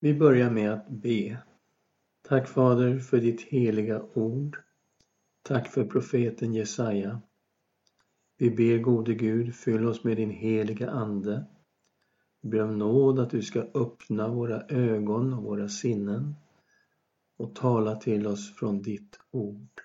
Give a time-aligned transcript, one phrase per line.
[0.00, 1.38] Vi börjar med att be.
[2.22, 4.58] Tack Fader för ditt heliga ord.
[5.42, 7.22] Tack för profeten Jesaja.
[8.36, 11.46] Vi ber gode Gud, fyll oss med din heliga Ande.
[12.42, 16.34] Vi ber om nåd att du ska öppna våra ögon och våra sinnen
[17.36, 19.80] och tala till oss från ditt ord.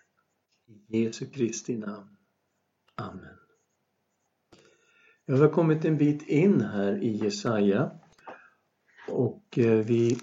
[0.68, 2.18] I Jesu Kristi namn.
[2.96, 3.38] Amen.
[5.26, 8.00] Jag har kommit en bit in här i Jesaja
[9.14, 10.18] och eh, vi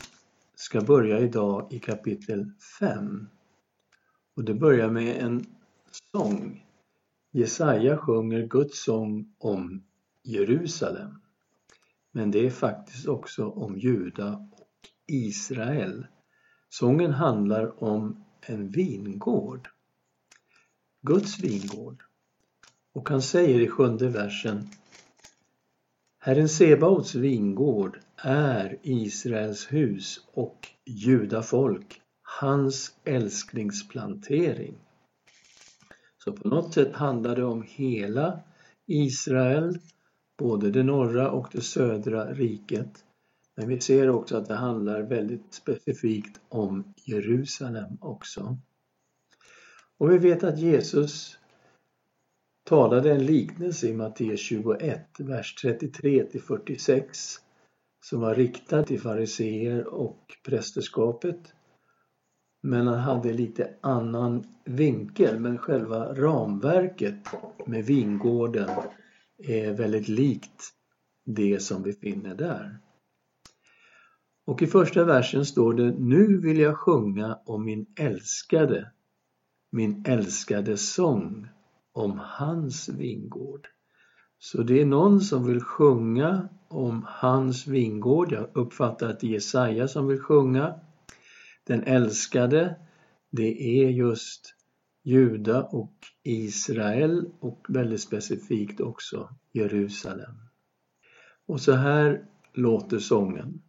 [0.55, 3.29] ska börja idag i kapitel 5.
[4.37, 5.47] Och det börjar med en
[6.13, 6.67] sång.
[7.31, 9.83] Jesaja sjunger Guds sång om
[10.23, 11.21] Jerusalem.
[12.13, 16.07] Men det är faktiskt också om Juda och Israel.
[16.69, 19.69] Sången handlar om en vingård.
[21.01, 22.03] Guds vingård.
[22.93, 24.69] Och han säger i sjunde versen
[26.19, 34.75] Herren Sebaots vingård är Israels hus och judafolk, hans älsklingsplantering.
[36.25, 38.41] Så på något sätt handlar det om hela
[38.87, 39.79] Israel,
[40.39, 43.05] både det norra och det södra riket.
[43.57, 48.57] Men vi ser också att det handlar väldigt specifikt om Jerusalem också.
[49.99, 51.39] Och vi vet att Jesus
[52.65, 57.41] talade en liknelse i Matteus 21, vers 33 till 46
[58.01, 61.55] som var riktad till fariseer och prästerskapet.
[62.63, 67.29] Men han hade lite annan vinkel, men själva ramverket
[67.67, 68.71] med vingården
[69.39, 70.73] är väldigt likt
[71.25, 72.79] det som vi finner där.
[74.47, 78.93] Och i första versen står det Nu vill jag sjunga om min älskade,
[79.73, 81.49] min älskade sång
[81.93, 83.69] om hans vingård.
[84.43, 88.33] Så det är någon som vill sjunga om hans vingård.
[88.33, 90.81] Jag uppfattar att det är Jesaja som vill sjunga.
[91.65, 92.77] Den älskade,
[93.31, 94.55] det är just
[95.03, 100.35] Juda och Israel och väldigt specifikt också Jerusalem.
[101.47, 103.63] Och så här låter sången.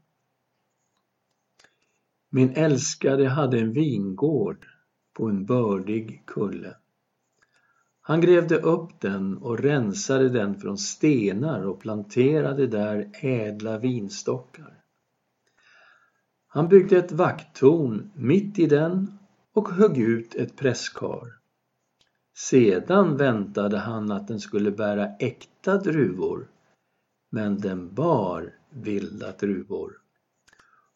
[2.29, 4.65] Min älskade hade en vingård
[5.13, 6.75] på en bördig kulle.
[8.11, 14.83] Han grävde upp den och rensade den från stenar och planterade där ädla vinstockar.
[16.47, 19.17] Han byggde ett vakttorn mitt i den
[19.53, 21.27] och högg ut ett presskar.
[22.37, 26.47] Sedan väntade han att den skulle bära äkta druvor,
[27.29, 29.93] men den bar vilda druvor.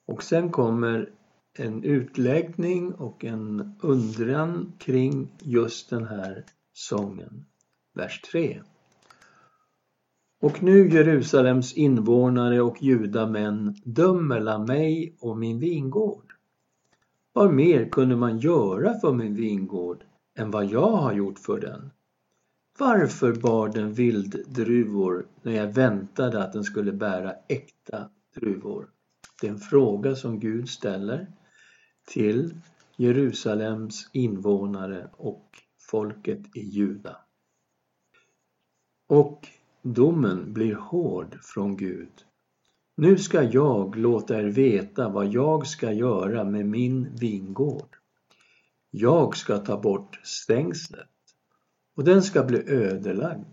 [0.05, 1.09] Och sen kommer
[1.53, 6.45] en utläggning och en undran kring just den här
[6.77, 7.45] sången.
[7.93, 8.61] Vers 3.
[10.41, 16.33] Och nu Jerusalems invånare och judamän dömerla mig och min vingård.
[17.33, 20.03] Vad mer kunde man göra för min vingård
[20.37, 21.91] än vad jag har gjort för den?
[22.79, 28.89] Varför bar den vilddruvor när jag väntade att den skulle bära äkta druvor?
[29.41, 31.27] Det är en fråga som Gud ställer
[32.07, 32.55] till
[32.95, 37.17] Jerusalems invånare och folket i Juda.
[39.07, 39.47] Och
[39.81, 42.25] domen blir hård från Gud.
[42.97, 47.95] Nu ska jag låta er veta vad jag ska göra med min vingård.
[48.91, 51.09] Jag ska ta bort stängslet
[51.95, 53.45] och den ska bli ödelagd.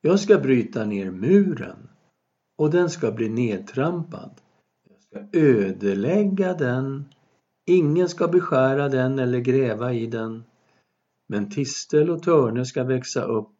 [0.00, 1.88] Jag ska bryta ner muren
[2.56, 4.40] och den ska bli nedtrampad.
[4.90, 7.04] Jag ska ödelägga den.
[7.66, 10.44] Ingen ska beskära den eller gräva i den.
[11.30, 13.50] Men tistel och törne ska växa upp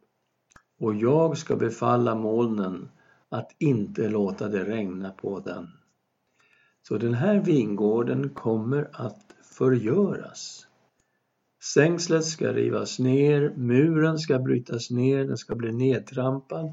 [0.80, 2.88] och jag ska befalla molnen
[3.28, 5.68] att inte låta det regna på den.
[6.82, 10.66] Så den här vingården kommer att förgöras.
[11.74, 16.70] Sängslet ska rivas ner, muren ska brytas ner, den ska bli nedtrampad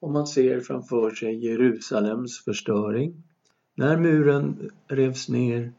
[0.00, 3.22] och man ser framför sig Jerusalems förstöring.
[3.74, 5.72] När muren revs ner,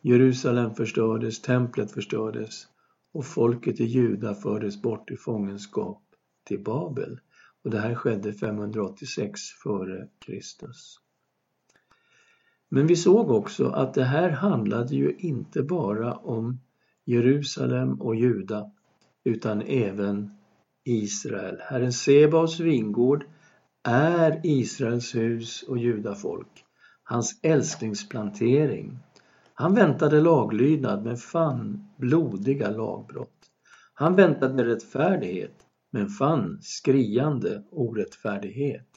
[0.00, 2.66] Jerusalem förstördes, templet förstördes,
[3.14, 6.02] och folket i Juda fördes bort i fångenskap
[6.44, 7.20] till Babel.
[7.64, 11.00] Och det här skedde 586 före Kristus.
[12.68, 16.60] Men vi såg också att det här handlade ju inte bara om
[17.04, 18.70] Jerusalem och Juda
[19.24, 20.30] utan även
[20.84, 21.58] Israel.
[21.60, 23.24] Herren Sebaos vingård
[23.82, 26.64] är Israels hus och judafolk,
[27.02, 28.98] hans älsklingsplantering.
[29.54, 33.50] Han väntade laglydnad men fann blodiga lagbrott.
[33.94, 35.54] Han väntade rättfärdighet
[35.90, 38.88] men fann skriande orättfärdighet.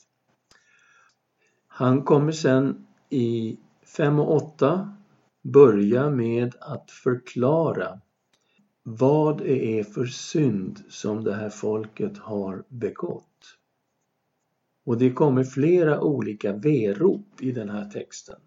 [1.68, 3.60] Han kommer sen i
[3.98, 4.96] 5 och 8
[5.42, 8.00] börja med att förklara
[8.84, 13.58] vad det är för synd som det här folket har begått.
[14.86, 18.40] Och det kommer flera olika verop i den här texten.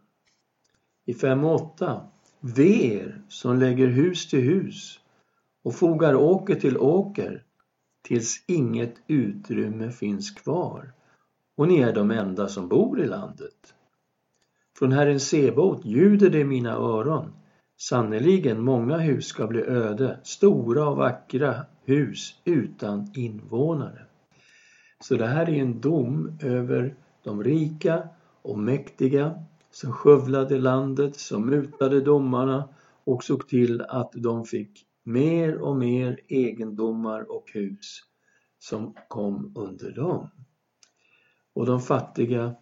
[1.10, 2.00] I 5.8.
[2.40, 5.00] Ve er som lägger hus till hus
[5.62, 7.44] och fogar åker till åker
[8.02, 10.92] tills inget utrymme finns kvar
[11.56, 13.74] och ni är de enda som bor i landet.
[14.78, 17.32] Från Herren Sebot ljuder det i mina öron.
[17.76, 24.02] Sannerligen, många hus ska bli öde, stora och vackra hus utan invånare.
[25.00, 28.08] Så det här är en dom över de rika
[28.42, 32.68] och mäktiga som skövlade landet, som mutade domarna
[33.04, 38.00] och såg till att de fick mer och mer egendomar och hus
[38.58, 40.30] som kom under dem.
[41.52, 42.54] Och de fattiga,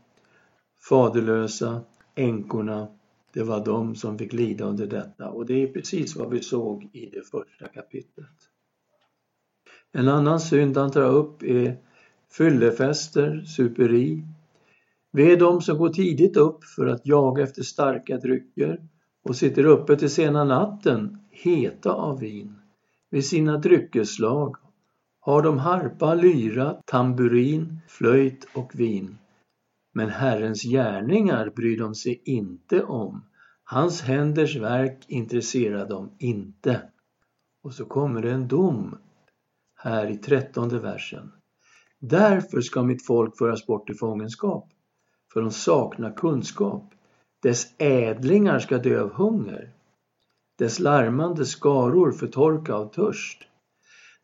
[0.88, 1.80] faderlösa,
[2.14, 2.88] änkorna,
[3.32, 6.90] det var de som fick lida under detta och det är precis vad vi såg
[6.92, 8.36] i det första kapitlet.
[9.92, 11.76] En annan synd han tar upp är
[12.30, 14.22] fyllefester, superi.
[15.12, 18.80] Vi är de som går tidigt upp för att jaga efter starka drycker
[19.24, 22.54] och sitter uppe till sena natten, heta av vin.
[23.10, 24.56] Vid sina dryckeslag
[25.20, 29.18] har de harpa, lyra, tamburin, flöjt och vin.
[29.94, 33.24] Men Herrens gärningar bryr de sig inte om.
[33.64, 36.82] Hans händers verk intresserar dem inte.
[37.62, 38.98] Och så kommer det en dom
[39.74, 41.32] här i trettonde versen.
[42.00, 44.68] Därför ska mitt folk föras bort i fångenskap,
[45.32, 46.94] för de saknar kunskap.
[47.42, 49.70] Dess ädlingar ska dö av hunger,
[50.58, 53.42] dess larmande skaror förtorka av törst.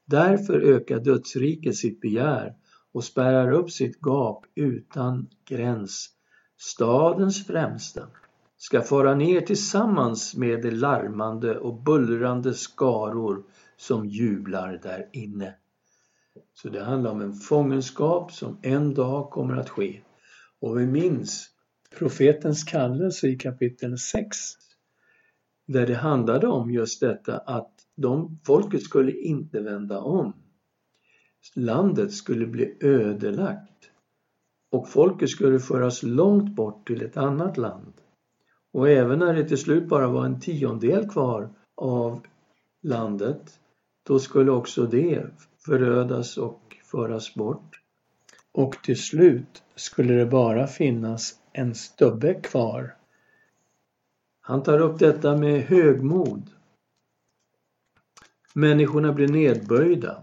[0.06, 2.55] Därför ökar dödsriket sitt begär
[2.93, 6.11] och spärrar upp sitt gap utan gräns.
[6.56, 8.09] Stadens främsta
[8.56, 13.43] ska fara ner tillsammans med de larmande och bullrande skaror
[13.77, 15.55] som jublar där inne.
[16.55, 20.01] Så det handlar om en fångenskap som en dag kommer att ske.
[20.65, 21.51] Och vi minns
[21.99, 24.37] profetens kallelse i kapitel 6
[25.67, 30.33] där det handlade om just detta att de, folket skulle inte vända om.
[31.55, 33.91] Landet skulle bli ödelagt
[34.71, 37.93] och folket skulle föras långt bort till ett annat land.
[38.73, 42.21] Och även när det till slut bara var en tiondel kvar av
[42.83, 43.61] landet,
[44.03, 45.27] då skulle också det
[45.67, 47.81] förödas och föras bort.
[48.53, 52.97] Och till slut skulle det bara finnas en stubbe kvar.
[54.41, 56.50] Han tar upp detta med högmod.
[58.55, 60.23] Människorna blir nedböjda.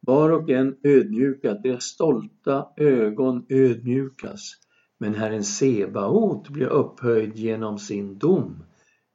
[0.00, 4.52] Var och en ödmjukad, deras stolta ögon ödmjukas.
[4.98, 8.64] Men Herren Sebaot blir upphöjd genom sin dom.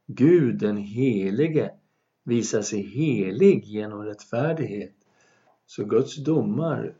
[0.07, 1.71] Gud den helige
[2.23, 4.95] visar sig helig genom rättfärdighet.
[5.65, 6.93] Så Guds domar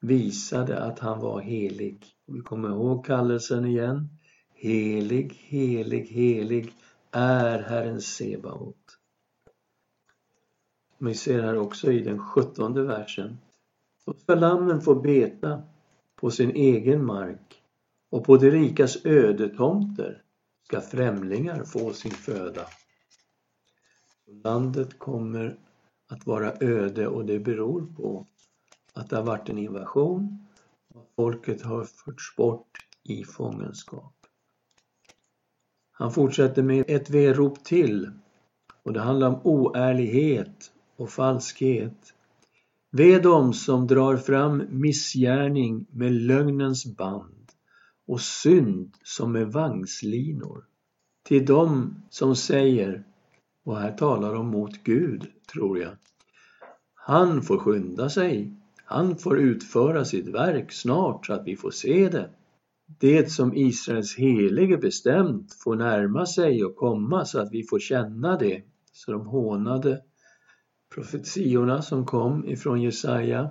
[0.00, 2.06] visade att han var helig.
[2.26, 4.08] Vi kommer ihåg kallelsen igen.
[4.54, 6.74] Helig, helig, helig
[7.10, 8.76] är Herren Sebaot.
[10.98, 13.38] Vi ser här också i den sjuttonde versen.
[14.06, 15.62] Då ska lammen få beta
[16.16, 17.62] på sin egen mark
[18.10, 20.22] och på de rikas ödetomter
[20.62, 22.66] ska främlingar få sin föda.
[24.44, 25.58] Landet kommer
[26.08, 28.26] att vara öde och det beror på
[28.94, 30.46] att det har varit en invasion
[30.94, 34.14] och folket har förts bort i fångenskap.
[35.92, 38.10] Han fortsätter med ett verop till
[38.82, 42.14] och det handlar om oärlighet och falskhet.
[42.90, 47.52] Ve dem som drar fram missgärning med lögnens band
[48.06, 50.64] och synd som med vagnslinor.
[51.22, 53.04] Till dem som säger,
[53.64, 55.96] och här talar de mot Gud, tror jag.
[56.94, 58.59] Han får skynda sig,
[58.90, 62.30] han får utföra sitt verk snart så att vi får se det.
[62.98, 68.36] Det som Israels helige bestämt får närma sig och komma så att vi får känna
[68.36, 68.62] det.
[68.92, 70.02] Så de hånade
[70.94, 73.50] profetiorna som kom ifrån Jesaja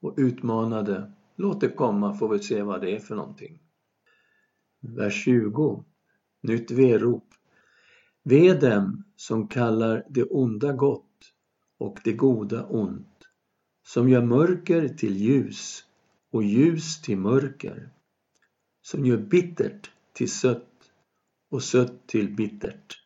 [0.00, 1.12] och utmanade.
[1.36, 3.58] Låt det komma får vi se vad det är för någonting.
[4.80, 5.84] Vers 20.
[6.42, 7.28] Nytt verop.
[8.22, 11.32] Ve dem som kallar det onda gott
[11.78, 13.13] och det goda ont,
[13.86, 15.84] som gör mörker till ljus
[16.32, 17.88] och ljus till mörker,
[18.82, 20.92] som gör bittert till sött
[21.50, 23.00] och sött till bittert.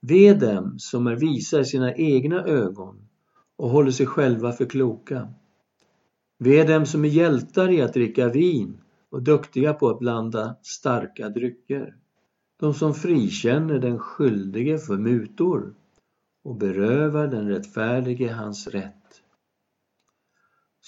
[0.00, 3.08] Ve dem som är visa i sina egna ögon
[3.56, 5.34] och håller sig själva för kloka.
[6.38, 8.80] Ve dem som är hjältar i att dricka vin
[9.10, 11.96] och duktiga på att blanda starka drycker.
[12.60, 15.74] De som frikänner den skyldige för mutor
[16.44, 19.22] och berövar den rättfärdige hans rätt.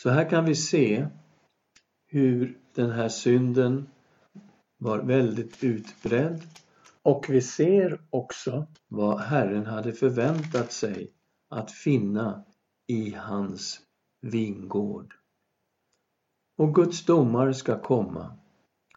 [0.03, 1.07] Så här kan vi se
[2.07, 3.89] hur den här synden
[4.79, 6.43] var väldigt utbredd
[7.03, 11.13] och vi ser också vad Herren hade förväntat sig
[11.49, 12.45] att finna
[12.87, 13.81] i hans
[14.21, 15.15] vingård.
[16.57, 18.39] Och Guds domar ska komma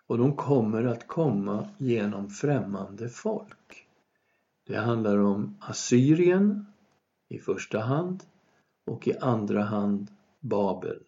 [0.07, 3.87] och de kommer att komma genom främmande folk.
[4.67, 6.65] Det handlar om Assyrien
[7.29, 8.23] i första hand
[8.85, 10.12] och i andra hand
[10.43, 10.99] Babel.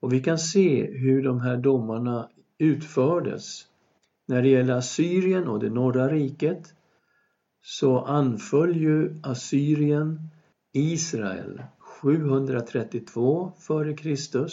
[0.00, 3.66] Och vi kan se hur de här domarna utfördes.
[4.26, 6.74] När det gäller Assyrien och det norra riket
[7.62, 10.30] så anföll ju Assyrien
[10.72, 14.46] Israel 732 f.Kr.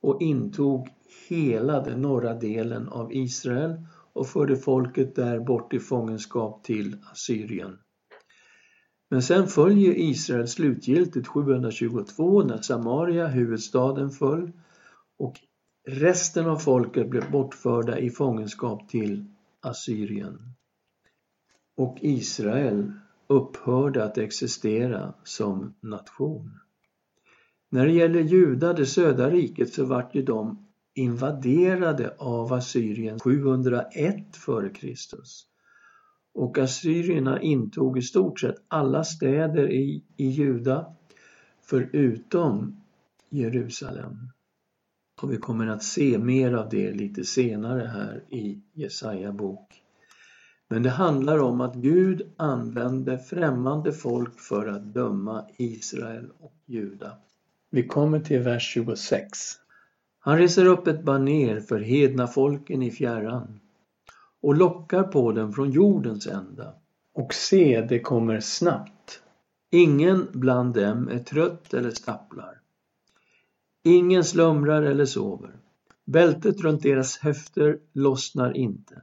[0.00, 0.88] och intog
[1.28, 3.82] hela den norra delen av Israel
[4.12, 7.78] och förde folket där bort i fångenskap till Assyrien.
[9.12, 14.52] Men sen följer Israel slutgiltigt 722 när Samaria, huvudstaden, föll
[15.18, 15.34] och
[15.88, 19.24] resten av folket blev bortförda i fångenskap till
[19.60, 20.38] Assyrien.
[21.76, 22.92] Och Israel
[23.26, 26.58] upphörde att existera som nation.
[27.70, 34.16] När det gäller Juda, det södra riket, så vart ju de invaderade av Assyrien 701
[34.34, 34.94] f.Kr.
[36.34, 40.94] Och assyrierna intog i stort sett alla städer i, i Juda
[41.62, 42.82] förutom
[43.30, 44.28] Jerusalem.
[45.22, 49.82] Och vi kommer att se mer av det lite senare här i Jesaja bok.
[50.68, 57.16] Men det handlar om att Gud använde främmande folk för att döma Israel och Juda.
[57.70, 59.28] Vi kommer till vers 26.
[60.18, 63.60] Han reser upp ett baner för hedna folken i fjärran
[64.42, 66.74] och lockar på dem från jordens ända.
[67.14, 69.22] Och se, det kommer snabbt.
[69.70, 72.60] Ingen bland dem är trött eller stapplar.
[73.82, 75.50] Ingen slumrar eller sover.
[76.04, 79.02] Bältet runt deras höfter lossnar inte.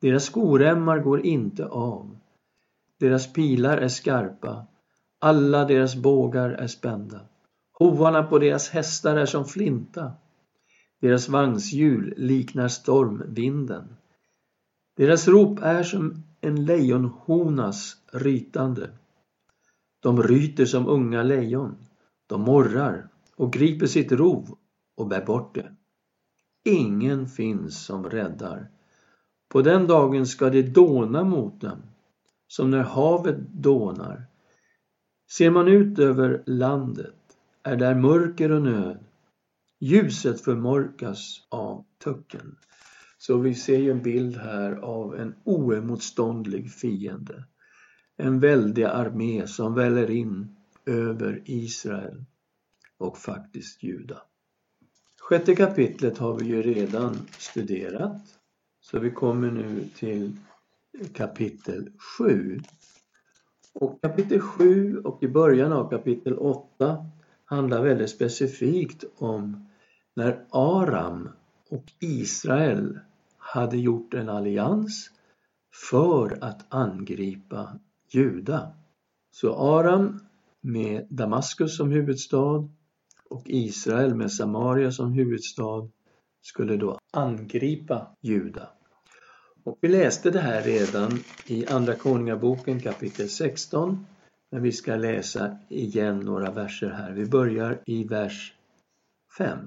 [0.00, 2.18] Deras skoremmar går inte av.
[2.98, 4.66] Deras pilar är skarpa.
[5.18, 7.20] Alla deras bågar är spända.
[7.72, 10.12] Hovarna på deras hästar är som flinta.
[11.00, 13.96] Deras vagnshjul liknar stormvinden.
[14.96, 18.90] Deras rop är som en lejonhonas rytande.
[20.00, 21.76] De ryter som unga lejon.
[22.26, 24.58] De morrar och griper sitt rov
[24.96, 25.76] och bär bort det.
[26.64, 28.68] Ingen finns som räddar.
[29.48, 31.82] På den dagen ska det dåna mot dem,
[32.48, 34.26] som när havet dånar.
[35.30, 37.14] Ser man ut över landet
[37.62, 39.04] är där mörker och nöd.
[39.80, 42.56] Ljuset förmörkas av tucken.
[43.26, 47.44] Så vi ser ju en bild här av en oemotståndlig fiende.
[48.16, 52.24] En väldig armé som väller in över Israel
[52.98, 54.22] och faktiskt Juda.
[55.20, 58.22] Sjätte kapitlet har vi ju redan studerat.
[58.80, 60.36] Så vi kommer nu till
[61.12, 62.60] kapitel 7.
[63.72, 67.06] Och kapitel 7 och i början av kapitel 8
[67.44, 69.68] handlar väldigt specifikt om
[70.14, 71.28] när Aram
[71.68, 72.98] och Israel
[73.56, 75.10] hade gjort en allians
[75.90, 77.78] för att angripa
[78.10, 78.72] Juda.
[79.30, 80.20] Så Aram
[80.60, 82.68] med Damaskus som huvudstad
[83.30, 85.88] och Israel med Samaria som huvudstad
[86.42, 88.68] skulle då angripa Juda.
[89.64, 94.06] Och vi läste det här redan i Andra Konungaboken kapitel 16
[94.50, 97.12] men vi ska läsa igen några verser här.
[97.12, 98.54] Vi börjar i vers
[99.38, 99.58] 5.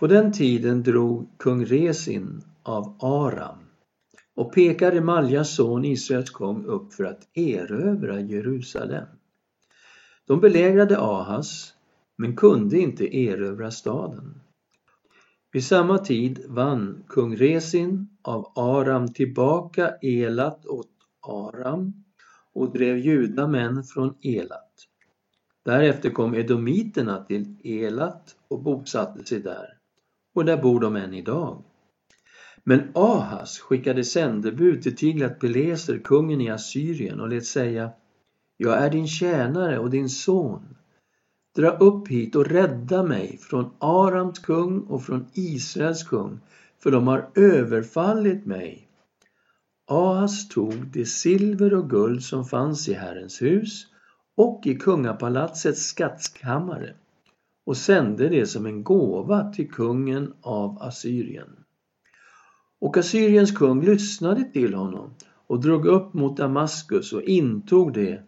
[0.00, 3.58] På den tiden drog kung Resin av Aram
[4.34, 9.06] och pekade Maljas son Israels kung upp för att erövra Jerusalem.
[10.26, 11.74] De belägrade Ahas
[12.16, 14.40] men kunde inte erövra staden.
[15.52, 20.90] Vid samma tid vann kung Resin av Aram tillbaka Elat åt
[21.20, 22.04] Aram
[22.52, 24.72] och drev judamän från Elat.
[25.64, 29.79] Därefter kom edomiterna till Elat och bosatte sig där
[30.34, 31.62] och där bor de än idag.
[32.64, 37.90] Men Ahas skickade sändebud till Tiglat-Pileser, kungen i Assyrien och lät säga
[38.56, 40.76] Jag är din tjänare och din son.
[41.56, 46.40] Dra upp hit och rädda mig från Arams kung och från Israels kung,
[46.82, 48.88] för de har överfallit mig.
[49.86, 53.86] Ahas tog det silver och guld som fanns i Herrens hus
[54.36, 56.94] och i kungapalatsets skattkammare
[57.70, 61.64] och sände det som en gåva till kungen av Assyrien.
[62.80, 65.14] Och Assyriens kung lyssnade till honom
[65.46, 68.22] och drog upp mot Damaskus och intog det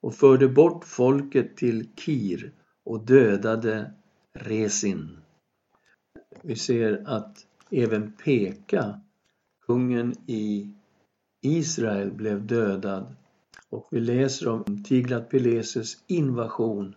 [0.00, 2.52] och förde bort folket till Kir
[2.84, 3.92] och dödade
[4.34, 5.18] Resin.
[6.42, 9.00] Vi ser att även Peka,
[9.66, 10.74] kungen i
[11.40, 13.14] Israel, blev dödad
[13.70, 16.94] och vi läser om Tiglat-Pileses invasion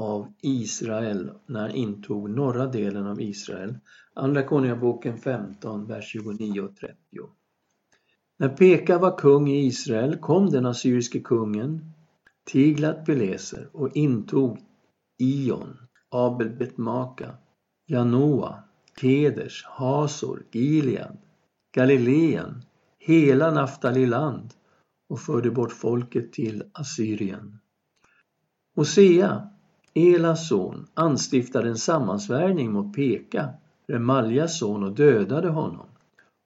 [0.00, 3.78] av Israel när han intog norra delen av Israel.
[4.14, 6.94] Andra Konungaboken 15, vers 29 och 30.
[8.36, 11.92] När Peka var kung i Israel kom den assyriske kungen
[12.44, 14.58] Tiglat-Pileser och intog
[15.18, 15.76] Ion,
[16.08, 17.34] Abel Betmaka,
[17.86, 18.62] Janoa,
[19.00, 21.18] Keders, Hasor, Gilead,
[21.72, 22.62] Galileen,
[22.98, 24.54] hela Naftaliland
[25.08, 27.58] och förde bort folket till Assyrien.
[28.76, 29.48] Hosea,
[29.94, 33.48] Elas son, anstiftade en sammansvärjning mot Peka,
[33.86, 35.86] Remaljas son och dödade honom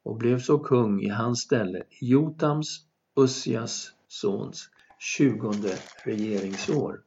[0.05, 2.81] och blev så kung i hans ställe Jotams,
[3.17, 4.69] Ussias sons,
[4.99, 7.01] tjugonde regeringsår.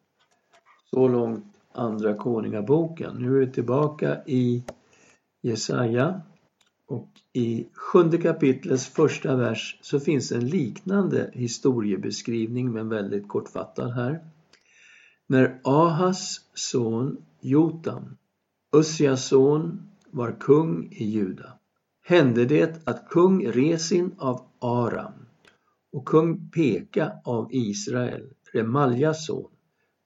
[0.89, 3.15] Så långt Andra Konungaboken.
[3.15, 4.63] Nu är vi tillbaka i
[5.41, 6.21] Jesaja
[6.87, 14.19] och i sjunde kapitlets första vers så finns en liknande historiebeskrivning men väldigt kortfattad här.
[15.27, 18.17] När Ahas son Jotam,
[18.75, 21.59] Ussias son, var kung i Juda
[22.05, 25.13] hände det att kung Resin av Aram
[25.91, 29.49] och kung Peka av Israel, Remaljas son,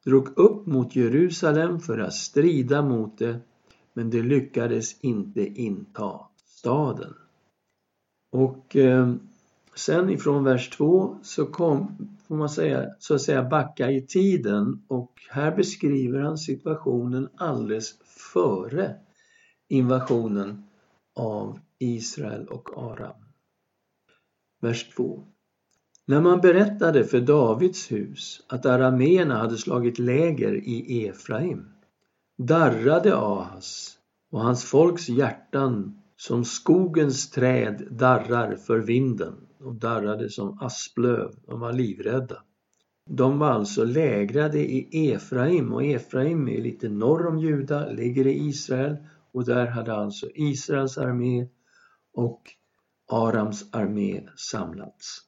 [0.06, 3.40] drog upp mot Jerusalem för att strida mot det,
[3.94, 7.14] men de lyckades inte inta staden.
[8.32, 9.14] Och eh,
[9.76, 14.84] sen ifrån vers 2 så kom, får man säga, så att säga backa i tiden
[14.88, 18.00] och här beskriver han situationen alldeles
[18.34, 18.96] före
[19.68, 20.64] invasionen
[21.16, 23.26] av Israel och Aram.
[24.62, 25.24] Vers 2.
[26.06, 31.74] När man berättade för Davids hus att arameerna hade slagit läger i Efraim
[32.38, 33.98] darrade Ahas
[34.32, 41.60] och hans folks hjärtan som skogens träd darrar för vinden och darrade som asplöv, de
[41.60, 42.44] var livrädda.
[43.06, 48.48] De var alltså lägrade i Efraim och Efraim är lite norr om Juda, ligger i
[48.48, 48.98] Israel
[49.32, 51.48] och där hade alltså Israels armé
[52.14, 52.42] och
[53.12, 55.22] Arams armé samlats.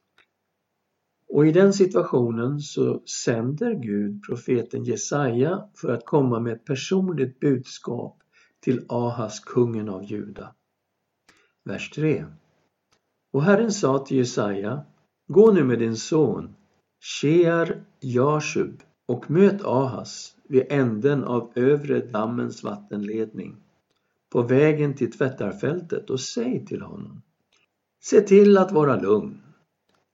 [1.33, 7.39] Och i den situationen så sänder Gud profeten Jesaja för att komma med ett personligt
[7.39, 8.17] budskap
[8.59, 10.55] till Ahas, kungen av Juda.
[11.63, 12.25] Vers 3.
[13.31, 14.81] Och Herren sa till Jesaja,
[15.27, 16.55] gå nu med din son
[16.99, 23.55] Shear Jashub och möt Ahas vid änden av övre dammens vattenledning
[24.31, 27.21] på vägen till tvättarfältet och säg till honom
[28.03, 29.41] Se till att vara lugn.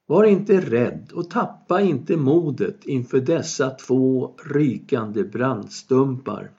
[0.06, 6.52] Var inte rädd och tappa inte modet inför dessa två rykande brandstumpar.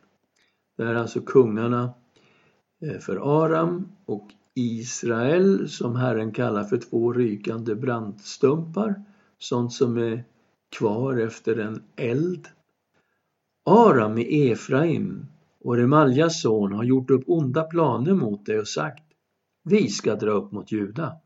[0.77, 1.95] Det är alltså kungarna
[2.83, 9.05] eh, för Aram och Israel som Herren kallar för två rykande brandstumpar,
[9.39, 10.25] sånt som är
[10.77, 12.49] kvar efter en eld.
[13.65, 15.27] Aram i Efraim
[15.65, 19.05] och Remaljas son har gjort upp onda planer mot dig och sagt
[19.65, 21.17] Vi ska dra upp mot Juda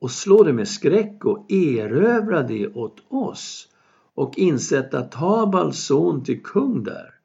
[0.00, 3.68] och slå det med skräck och erövra det åt oss
[4.14, 7.15] och insätta Tabals son till kung där.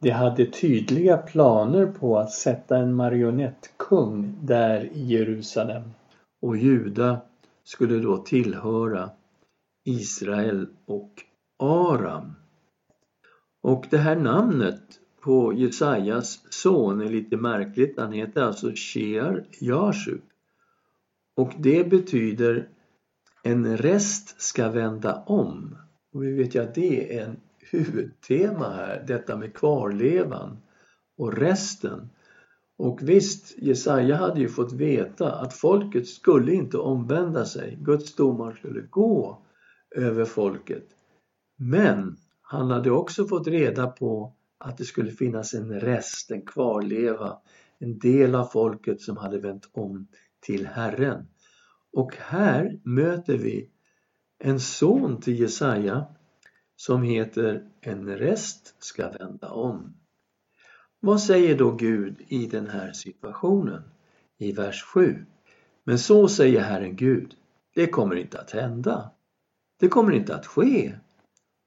[0.00, 5.82] De hade tydliga planer på att sätta en marionettkung där i Jerusalem
[6.42, 7.20] och Juda
[7.64, 9.10] skulle då tillhöra
[9.84, 11.10] Israel och
[11.58, 12.32] Aram.
[13.62, 14.82] Och det här namnet
[15.20, 17.98] på Jesajas son är lite märkligt.
[17.98, 20.20] Han heter alltså Shear Jashub.
[21.36, 22.68] Och det betyder
[23.42, 25.76] en rest ska vända om.
[26.12, 27.36] Och vi vet ju att det är en
[27.70, 30.58] huvudtema här, detta med kvarlevan
[31.18, 32.10] och resten.
[32.78, 37.78] Och visst, Jesaja hade ju fått veta att folket skulle inte omvända sig.
[37.80, 39.42] Guds domar skulle gå
[39.96, 40.88] över folket.
[41.56, 47.38] Men han hade också fått reda på att det skulle finnas en rest, en kvarleva,
[47.78, 50.06] en del av folket som hade vänt om
[50.40, 51.28] till Herren.
[51.92, 53.70] Och här möter vi
[54.38, 56.06] en son till Jesaja
[56.76, 59.96] som heter En rest ska vända om.
[61.00, 63.82] Vad säger då Gud i den här situationen?
[64.38, 65.26] I vers 7.
[65.84, 67.34] Men så säger Herren Gud,
[67.74, 69.10] det kommer inte att hända.
[69.80, 70.94] Det kommer inte att ske.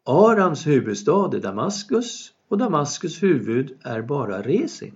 [0.05, 4.95] Arams huvudstad är Damaskus och Damaskus huvud är bara Resin.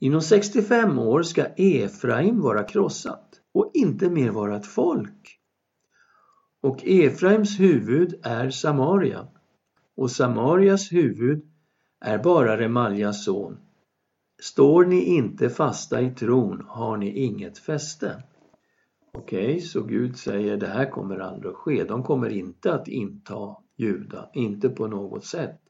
[0.00, 5.39] Inom 65 år ska Efraim vara krossat och inte mer vara ett folk.
[6.60, 9.28] Och Efraims huvud är Samaria
[9.96, 11.50] och Samarias huvud
[12.00, 13.58] är bara Remaljas son.
[14.42, 18.22] Står ni inte fasta i tron har ni inget fäste.
[19.12, 21.84] Okej, okay, så Gud säger det här kommer aldrig att ske.
[21.84, 25.60] De kommer inte att inta Juda, inte på något sätt.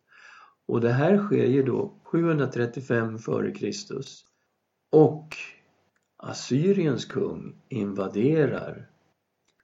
[0.66, 3.70] Och det här sker ju då 735 f.Kr.
[4.92, 5.37] Och
[6.16, 8.89] Assyriens kung invaderar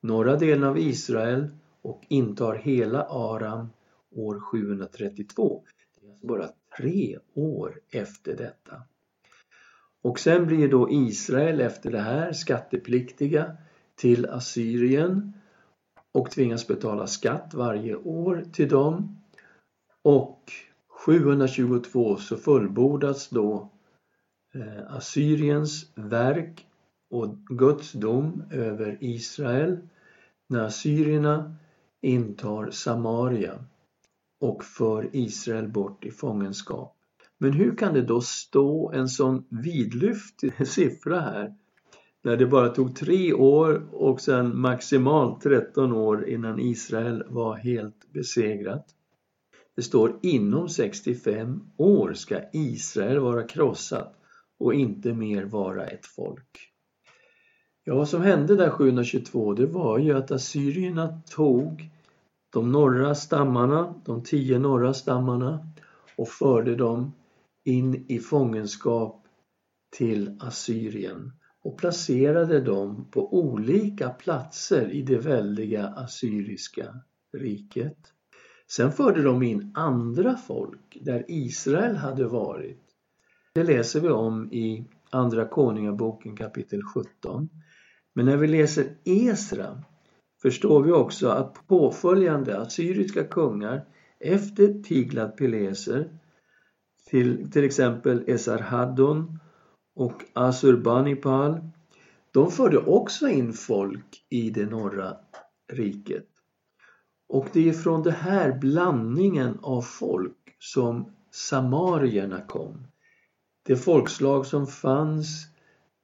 [0.00, 1.48] norra delen av Israel
[1.82, 3.68] och intar hela Aram
[4.14, 5.62] år 732.
[6.00, 8.82] Det är alltså bara tre år efter detta.
[10.02, 13.56] Och sen blir då Israel efter det här skattepliktiga
[13.94, 15.32] till Assyrien
[16.12, 19.18] och tvingas betala skatt varje år till dem.
[20.02, 20.52] Och
[20.88, 23.70] 722 så fullbordas då
[24.54, 26.66] eh, Assyriens verk
[27.11, 29.79] och Guds dom över Israel
[30.49, 31.57] när assyrierna
[32.01, 33.64] intar Samaria
[34.40, 36.97] och för Israel bort i fångenskap.
[37.38, 41.55] Men hur kan det då stå en sån vidlyftig siffra här
[42.23, 48.12] när det bara tog tre år och sen maximalt 13 år innan Israel var helt
[48.12, 48.87] besegrat?
[49.77, 54.14] Det står inom 65 år ska Israel vara krossat
[54.59, 56.73] och inte mer vara ett folk.
[57.88, 61.90] Ja, vad som hände där 722 det var ju att assyrierna tog
[62.53, 65.68] de norra stammarna, de tio norra stammarna
[66.16, 67.12] och förde dem
[67.64, 69.22] in i fångenskap
[69.96, 77.01] till Assyrien och placerade dem på olika platser i det väldiga assyriska
[77.33, 77.99] riket.
[78.70, 82.83] Sen förde de in andra folk där Israel hade varit.
[83.55, 87.49] Det läser vi om i Andra Konungaboken kapitel 17.
[88.16, 89.83] Men när vi läser Esra
[90.42, 93.85] förstår vi också att påföljande assyriska kungar
[94.20, 96.18] efter Tiglat-Pileser
[97.07, 99.38] till, till exempel Esarhaddon
[99.94, 101.61] och Asurbanipal
[102.31, 105.16] de förde också in folk i det norra
[105.72, 106.29] riket.
[107.29, 112.87] Och det är från den här blandningen av folk som samarierna kom.
[113.62, 115.56] Det folkslag som fanns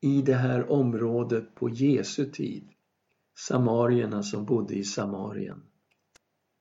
[0.03, 2.69] i det här området på Jesu tid.
[3.39, 5.63] Samarierna som bodde i Samarien.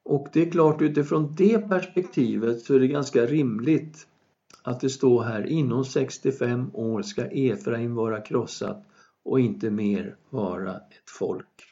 [0.03, 4.07] Och det är klart utifrån det perspektivet så är det ganska rimligt
[4.63, 8.85] att det står här inom 65 år ska Efraim vara krossat
[9.23, 11.63] och inte mer vara ett folk.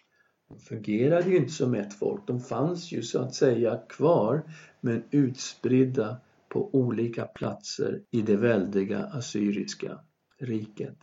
[0.50, 4.44] De fungerade ju inte som ett folk, de fanns ju så att säga kvar
[4.82, 6.18] men utspridda
[6.50, 10.00] på olika platser i det väldiga assyriska
[10.38, 10.98] riket.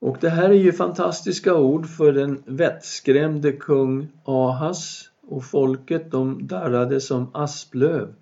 [0.00, 6.46] Och det här är ju fantastiska ord för den vettskrämde kung Ahas och folket de
[6.46, 8.14] darrade som asplöv.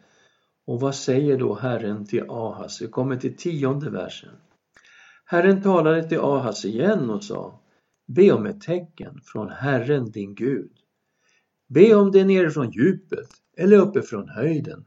[0.67, 2.83] Och vad säger då Herren till Ahas?
[2.83, 4.31] Vi kommer till tionde versen.
[5.25, 7.61] Herren talade till Ahas igen och sa
[8.07, 10.73] Be om ett tecken från Herren din Gud.
[11.67, 14.85] Be om det nere från djupet eller uppe från höjden.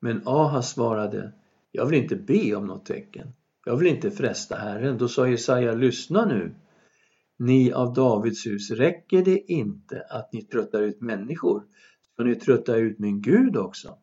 [0.00, 1.32] Men Ahas svarade
[1.72, 3.32] Jag vill inte be om något tecken.
[3.64, 4.98] Jag vill inte fresta Herren.
[4.98, 6.54] Då sa Jesaja, lyssna nu.
[7.38, 11.62] Ni av Davids hus, räcker det inte att ni tröttar ut människor?
[12.12, 13.98] Ska ni trötta ut min Gud också?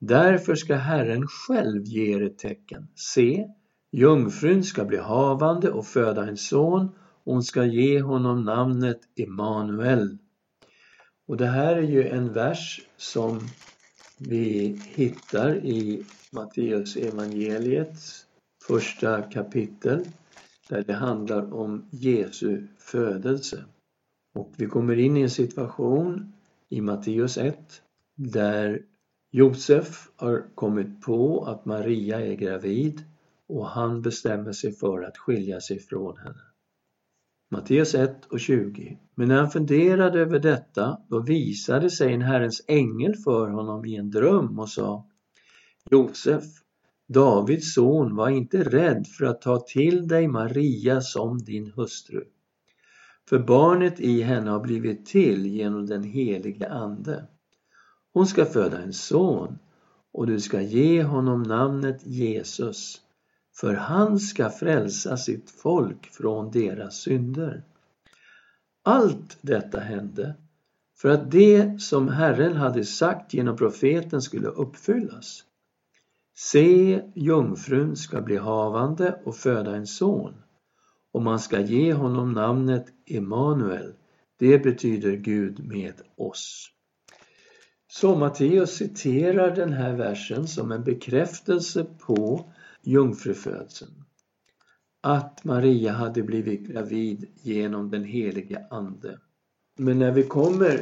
[0.00, 2.88] Därför ska Herren själv ge er ett tecken.
[2.94, 3.46] Se,
[3.92, 6.88] jungfrun ska bli havande och föda en son
[7.24, 10.18] och hon ska ge honom namnet Emanuel.
[11.26, 13.40] Och det här är ju en vers som
[14.18, 18.23] vi hittar i Matteus evangeliets
[18.66, 20.04] första kapitel
[20.68, 23.64] där det handlar om Jesu födelse.
[24.34, 26.32] Och vi kommer in i en situation
[26.68, 27.82] i Matteus 1
[28.14, 28.82] där
[29.30, 33.04] Josef har kommit på att Maria är gravid
[33.48, 36.42] och han bestämmer sig för att skilja sig från henne.
[37.50, 38.98] Matteus 1 och 20.
[39.14, 43.96] Men när han funderade över detta, då visade sig en Herrens ängel för honom i
[43.96, 45.08] en dröm och sa
[45.90, 46.44] Josef,
[47.06, 52.24] Davids son, var inte rädd för att ta till dig Maria som din hustru.
[53.28, 57.26] För barnet i henne har blivit till genom den helige Ande.
[58.12, 59.58] Hon ska föda en son
[60.12, 63.00] och du ska ge honom namnet Jesus
[63.54, 67.62] för han ska frälsa sitt folk från deras synder.
[68.82, 70.34] Allt detta hände
[70.96, 75.44] för att det som Herren hade sagt genom profeten skulle uppfyllas.
[76.36, 80.34] Se, jungfrun ska bli havande och föda en son
[81.12, 83.94] och man ska ge honom namnet Emanuel.
[84.38, 86.70] Det betyder Gud med oss.
[87.86, 94.04] Så Matteus citerar den här versen som en bekräftelse på jungfrufödseln.
[95.00, 99.18] Att Maria hade blivit gravid genom den helige Ande.
[99.78, 100.80] Men när vi kommer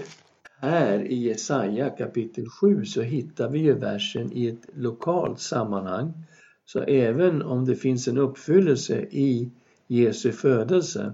[0.62, 6.12] här i Jesaja kapitel 7 så hittar vi ju versen i ett lokalt sammanhang.
[6.64, 9.50] Så även om det finns en uppfyllelse i
[9.86, 11.12] Jesu födelse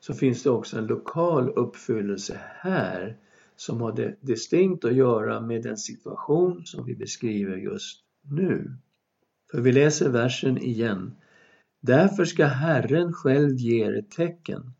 [0.00, 3.16] så finns det också en lokal uppfyllelse här
[3.56, 8.74] som har distinkt att göra med den situation som vi beskriver just nu.
[9.50, 11.14] För vi läser versen igen.
[11.80, 14.72] Därför ska Herren själv ge er ett tecken.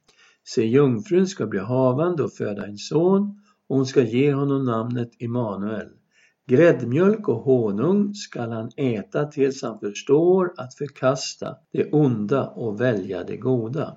[0.44, 5.10] Se, jungfrun ska bli havande och föda en son och hon ska ge honom namnet
[5.18, 5.88] Immanuel.
[6.46, 13.24] Gräddmjölk och honung skall han äta tills han förstår att förkasta det onda och välja
[13.24, 13.96] det goda.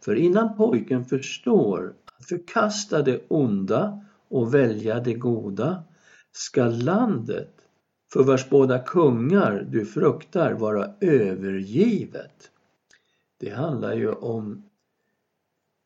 [0.00, 5.84] För innan pojken förstår att förkasta det onda och välja det goda
[6.32, 7.54] skall landet
[8.12, 12.50] för vars båda kungar du fruktar vara övergivet.
[13.40, 14.62] Det handlar ju om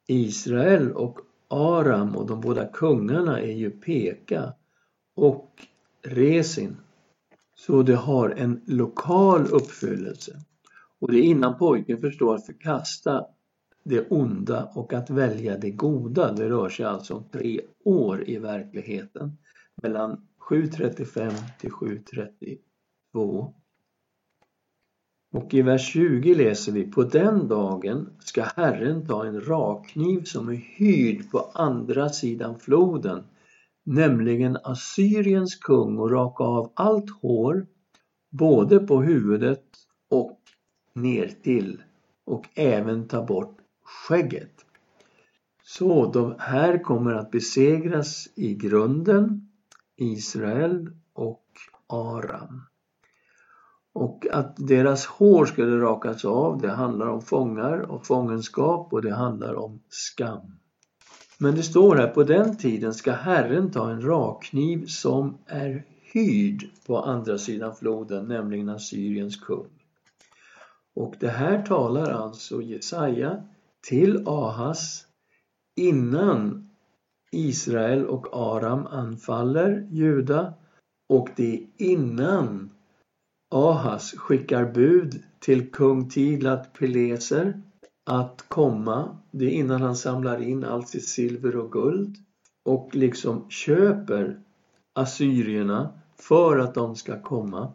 [0.06, 4.54] Israel och Aram och de båda kungarna är ju Peka
[5.16, 5.66] och
[6.02, 6.76] Resin.
[7.54, 10.32] Så det har en lokal uppfyllelse.
[10.98, 13.26] Och det är innan pojken förstår att förkasta
[13.84, 16.32] det onda och att välja det goda.
[16.32, 19.38] Det rör sig alltså om tre år i verkligheten.
[19.82, 23.52] Mellan 7.35 till 7.32.
[25.32, 30.48] Och i vers 20 läser vi På den dagen ska Herren ta en rakkniv som
[30.48, 33.24] är hyrd på andra sidan floden,
[33.84, 37.66] nämligen Assyriens kung och raka av allt hår,
[38.30, 39.64] både på huvudet
[40.10, 40.40] och
[40.94, 41.82] ner till
[42.24, 44.64] och även ta bort skägget.
[45.62, 49.48] Så de här kommer att besegras i grunden,
[49.96, 51.44] Israel och
[51.86, 52.62] Aram.
[53.96, 59.14] Och att deras hår skulle rakas av, det handlar om fångar och fångenskap och det
[59.14, 60.58] handlar om skam.
[61.38, 66.68] Men det står här, på den tiden ska Herren ta en rakkniv som är hyrd
[66.86, 69.68] på andra sidan floden, nämligen Assyriens kung.
[70.94, 73.42] Och det här talar alltså Jesaja
[73.88, 75.06] till Ahas
[75.76, 76.70] innan
[77.32, 80.54] Israel och Aram anfaller Juda
[81.08, 82.70] och det är innan
[83.48, 87.62] Ahas skickar bud till kung Tiglat-Pileser
[88.04, 89.18] att komma.
[89.30, 92.16] Det är innan han samlar in allt sitt silver och guld
[92.64, 94.40] och liksom köper
[94.94, 97.72] assyrierna för att de ska komma.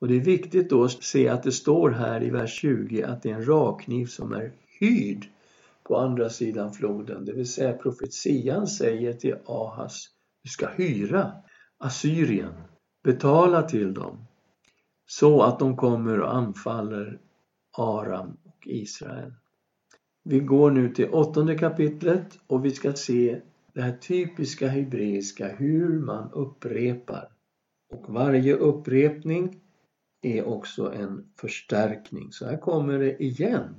[0.00, 3.22] Och det är viktigt då att se att det står här i vers 20 att
[3.22, 5.26] det är en rakkniv som är hyrd
[5.82, 7.24] på andra sidan floden.
[7.24, 10.08] Det vill säga profetian säger till Ahas,
[10.42, 11.32] du ska hyra
[11.78, 12.52] Assyrien,
[13.02, 14.26] betala till dem
[15.10, 17.18] så att de kommer och anfaller
[17.78, 19.32] Aram och Israel.
[20.22, 23.40] Vi går nu till åttonde kapitlet och vi ska se
[23.72, 27.28] det här typiska hebreiska, hur man upprepar.
[27.92, 29.60] Och varje upprepning
[30.22, 32.32] är också en förstärkning.
[32.32, 33.74] Så här kommer det igen.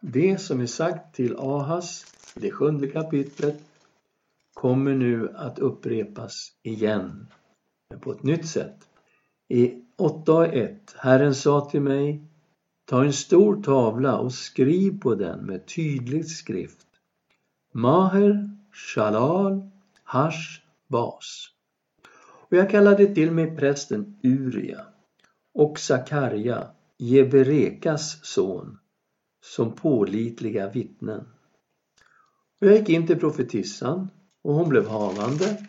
[0.00, 3.64] Det som är sagt till Ahas i det sjunde kapitlet
[4.54, 7.26] kommer nu att upprepas igen,
[7.90, 8.88] men på ett nytt sätt.
[9.48, 12.22] I 8.1 Herren sa till mig
[12.84, 16.86] Ta en stor tavla och skriv på den med tydlig skrift
[17.72, 19.70] Maher Shalal
[20.04, 21.48] Hash Bas.
[22.48, 24.86] Och jag kallade till mig prästen Uria
[25.54, 28.78] och Sakarja, Jeberekas son,
[29.42, 31.26] som pålitliga vittnen.
[32.60, 34.08] Och jag gick in till profetissan
[34.42, 35.66] och hon blev havande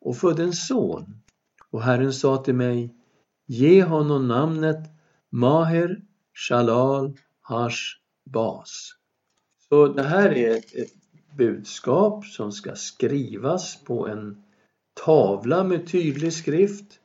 [0.00, 1.22] och födde en son.
[1.70, 3.01] Och Herren sa till mig
[3.46, 4.78] Ge honom namnet
[5.30, 6.02] Maher
[6.34, 8.94] Shalal Hash Bas.
[9.68, 10.92] Så det här är ett, ett
[11.36, 14.42] budskap som ska skrivas på en
[15.04, 17.00] tavla med tydlig skrift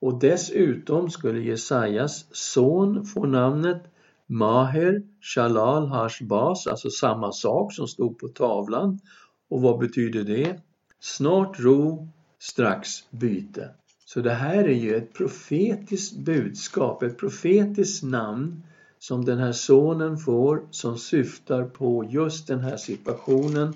[0.00, 3.82] och dessutom skulle Jesajas son få namnet
[4.26, 9.00] Maher Shalal Hash Bas, alltså samma sak som stod på tavlan.
[9.48, 10.60] Och vad betyder det?
[11.00, 12.08] Snart ro,
[12.38, 13.70] strax byte.
[14.08, 18.62] Så det här är ju ett profetiskt budskap, ett profetiskt namn
[18.98, 23.74] som den här sonen får som syftar på just den här situationen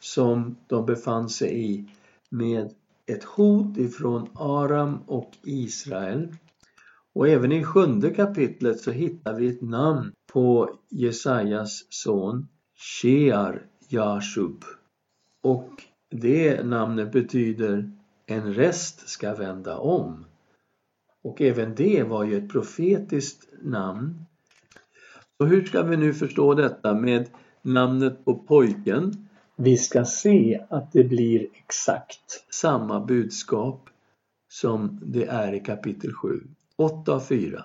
[0.00, 1.84] som de befann sig i
[2.30, 2.70] med
[3.06, 6.34] ett hot ifrån Aram och Israel.
[7.12, 14.64] Och även i sjunde kapitlet så hittar vi ett namn på Jesajas son, Shear Jashub.
[15.42, 15.70] Och
[16.10, 17.99] det namnet betyder
[18.30, 20.24] en rest ska vända om.
[21.22, 24.26] Och även det var ju ett profetiskt namn.
[25.38, 27.28] Så hur ska vi nu förstå detta med
[27.62, 29.28] namnet på pojken?
[29.56, 33.90] Vi ska se att det blir exakt samma budskap
[34.48, 36.40] som det är i kapitel 7,
[36.76, 37.64] 8 och 4.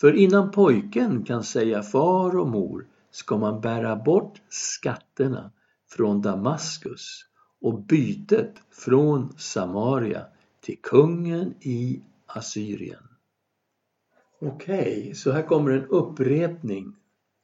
[0.00, 5.50] För innan pojken kan säga far och mor ska man bära bort skatterna
[5.90, 7.27] från Damaskus
[7.60, 10.26] och bytet från Samaria
[10.60, 13.02] till kungen i Assyrien.
[14.40, 16.96] Okej, okay, så här kommer en upprepning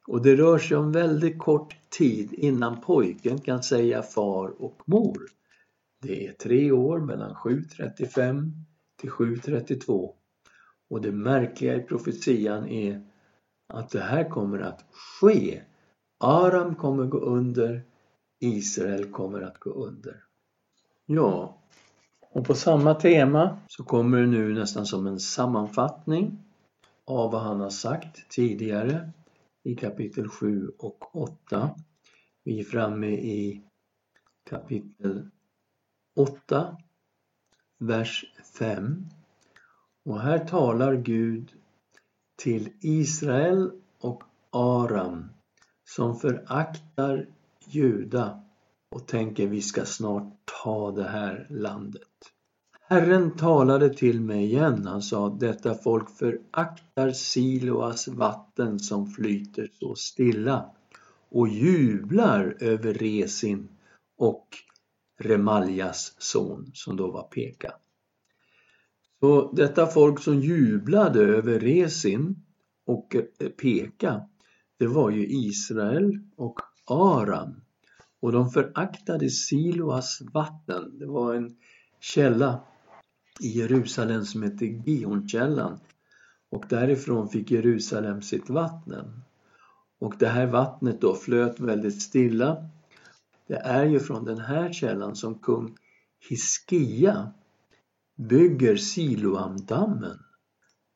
[0.07, 5.19] och det rör sig om väldigt kort tid innan pojken kan säga far och mor.
[6.03, 8.51] Det är tre år mellan 7.35
[9.01, 10.11] till 7.32
[10.91, 13.07] och det märkliga i profetian är
[13.69, 15.63] att det här kommer att ske.
[16.21, 17.83] Aram kommer gå under,
[18.45, 20.25] Israel kommer att gå under.
[21.07, 21.59] Ja,
[22.21, 26.39] och på samma tema så kommer det nu nästan som en sammanfattning
[27.05, 29.11] av vad han har sagt tidigare
[29.63, 31.71] i kapitel 7 och 8.
[32.45, 33.63] Vi är framme i
[34.51, 35.31] kapitel
[36.17, 36.77] 8,
[37.79, 38.25] vers
[38.59, 39.07] 5.
[40.05, 41.53] Och här talar Gud
[42.37, 45.29] till Israel och Aram
[45.85, 47.27] som föraktar
[47.69, 48.43] Juda
[48.91, 52.09] och tänker vi ska snart ta det här landet.
[52.89, 54.87] Herren talade till mig igen.
[54.87, 60.71] Han sa detta folk föraktar Siloas vatten som flyter så stilla
[61.31, 63.69] och jublar över Resin
[64.17, 64.49] och
[65.21, 67.73] Remaljas son som då var Peka.
[69.21, 72.45] Så detta folk som jublade över Resin
[72.87, 73.17] och
[73.63, 74.29] Peka
[74.79, 77.61] det var ju Israel och Aram
[78.21, 80.99] och de föraktade Siloas vatten.
[80.99, 81.57] Det var en
[82.01, 82.61] källa
[83.41, 85.79] i Jerusalem som hette Gionkällan
[86.51, 89.23] och därifrån fick Jerusalem sitt vatten.
[89.99, 92.69] Och det här vattnet då flöt väldigt stilla.
[93.47, 95.77] Det är ju från den här källan som kung
[96.29, 97.33] Hiskia
[98.17, 100.19] bygger Siloamdammen.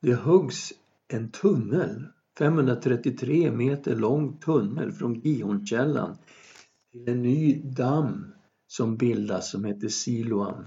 [0.00, 0.72] Det huggs
[1.08, 2.06] en tunnel,
[2.38, 6.16] 533 meter lång tunnel från Gihonkällan
[6.92, 8.32] till en ny damm
[8.66, 10.64] som bildas som heter Siloam.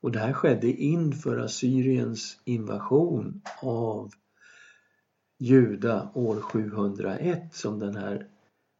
[0.00, 4.10] Och det här skedde inför Assyriens invasion av
[5.38, 8.26] Juda år 701 som den här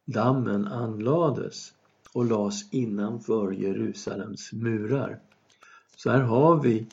[0.05, 1.73] dammen anlades
[2.13, 5.19] och lades innanför Jerusalems murar.
[5.95, 6.87] Så här har vi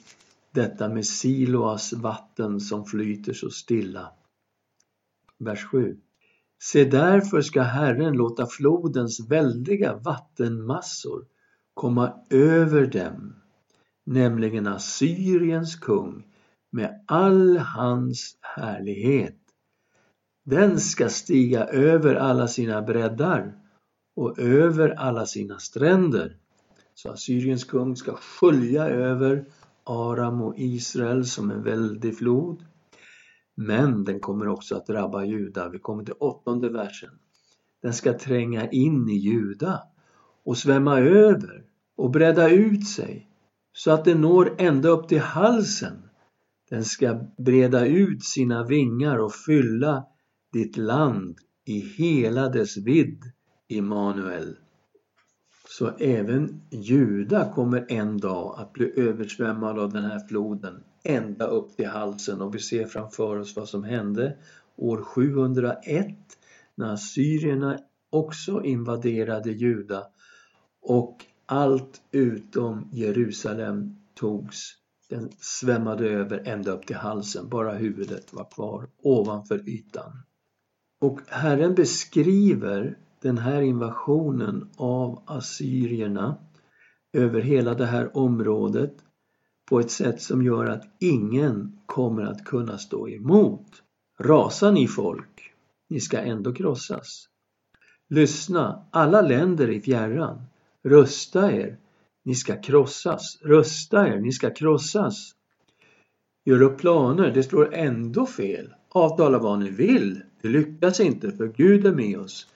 [0.50, 4.12] detta med Siloas vatten som flyter så stilla.
[5.44, 5.96] Vers 7.
[6.62, 11.24] Se därför ska Herren låta flodens väldiga vattenmassor
[11.74, 13.42] komma över dem
[14.04, 16.26] nämligen Assyriens kung
[16.70, 19.38] med all hans härlighet.
[20.44, 23.54] Den ska stiga över alla sina breddar
[24.16, 26.36] och över alla sina stränder.
[26.94, 29.44] Så Assyriens kung ska skölja över
[29.84, 32.64] Aram och Israel som en väldig flod.
[33.54, 35.68] Men den kommer också att drabba Juda.
[35.68, 37.10] Vi kommer till åttonde versen.
[37.82, 39.82] Den ska tränga in i Juda
[40.44, 41.64] och svämma över
[41.96, 43.28] och bredda ut sig
[43.72, 46.02] så att den når ända upp till halsen.
[46.70, 50.04] Den ska breda ut sina vingar och fylla
[50.52, 53.22] ditt land i hela dess vidd,
[53.68, 54.56] Immanuel.
[55.68, 61.76] Så även Juda kommer en dag att bli översvämmad av den här floden ända upp
[61.76, 64.36] till halsen och vi ser framför oss vad som hände
[64.76, 66.16] år 701
[66.74, 67.78] när assyrierna
[68.10, 70.06] också invaderade Juda
[70.82, 74.76] och allt utom Jerusalem togs.
[75.08, 80.12] Den svämmade över ända upp till halsen, bara huvudet var kvar ovanför ytan.
[81.00, 86.36] Och Herren beskriver den här invasionen av assyrierna
[87.12, 88.94] över hela det här området
[89.72, 93.82] på ett sätt som gör att ingen kommer att kunna stå emot.
[94.20, 95.52] Rasar ni folk,
[95.88, 97.28] ni ska ändå krossas.
[98.08, 100.42] Lyssna, alla länder i fjärran,
[100.82, 101.78] Rösta er,
[102.24, 103.38] ni ska krossas.
[103.42, 105.34] Rösta er, ni ska krossas.
[106.44, 108.74] Gör upp planer, det slår ändå fel.
[108.88, 112.46] Avtala vad ni vill, det lyckas inte för Gud är med oss.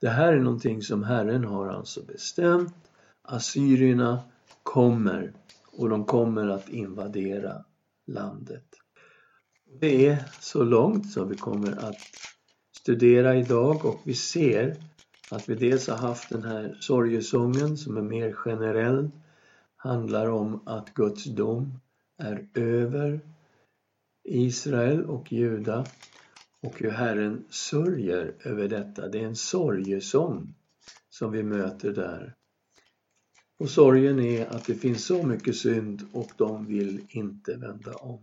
[0.00, 2.74] Det här är någonting som Herren har alltså bestämt.
[3.22, 4.18] Assyrierna
[4.62, 5.32] kommer
[5.76, 7.64] och de kommer att invadera
[8.06, 8.66] landet.
[9.80, 12.00] Det är så långt som vi kommer att
[12.76, 14.76] studera idag och vi ser
[15.30, 19.10] att vi dels har haft den här sorgesången som är mer generell,
[19.76, 21.78] handlar om att Guds dom
[22.18, 23.20] är över
[24.24, 25.86] Israel och Juda
[26.62, 29.08] och hur Herren sörjer över detta.
[29.08, 30.54] Det är en sorgesång
[31.10, 32.34] som vi möter där.
[33.58, 38.18] Och sorgen är att det finns så mycket synd och de vill inte vända om.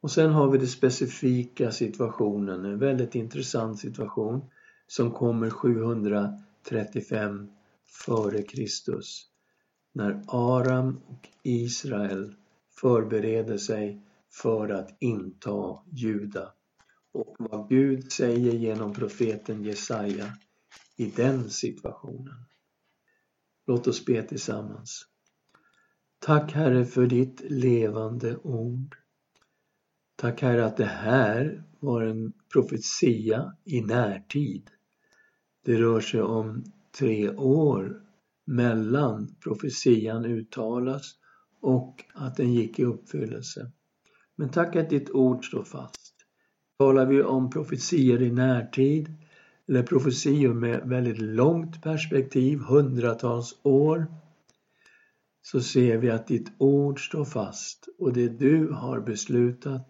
[0.00, 4.50] Och sen har vi den specifika situationen, en väldigt intressant situation
[4.86, 7.50] som kommer 735
[8.06, 9.28] före Kristus.
[9.92, 12.34] När Aram och Israel
[12.80, 14.00] förbereder sig
[14.30, 16.52] för att inta Juda.
[17.12, 20.32] Och vad Gud säger genom profeten Jesaja
[20.96, 22.34] i den situationen.
[23.66, 25.06] Låt oss be tillsammans.
[26.18, 28.96] Tack Herre för ditt levande ord.
[30.16, 34.70] Tack Herre att det här var en profetia i närtid.
[35.64, 36.64] Det rör sig om
[36.98, 38.02] tre år
[38.44, 41.14] mellan profetian uttalas
[41.60, 43.70] och att den gick i uppfyllelse.
[44.36, 46.14] Men tack att ditt ord står fast.
[46.78, 49.14] Talar vi om profetior i närtid
[49.68, 54.06] eller profetior med väldigt långt perspektiv, hundratals år,
[55.42, 59.88] så ser vi att ditt ord står fast och det du har beslutat,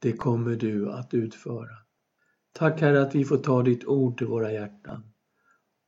[0.00, 1.76] det kommer du att utföra.
[2.52, 5.02] Tack Herre att vi får ta ditt ord till våra hjärtan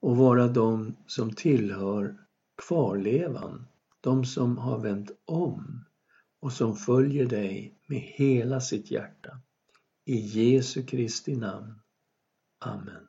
[0.01, 2.17] och vara de som tillhör
[2.57, 3.67] kvarlevan,
[4.01, 5.85] de som har vänt om
[6.41, 9.41] och som följer dig med hela sitt hjärta.
[10.05, 11.75] I Jesu Kristi namn.
[12.63, 13.06] Amen.